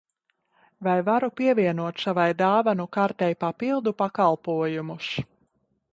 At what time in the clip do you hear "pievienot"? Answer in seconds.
1.41-2.01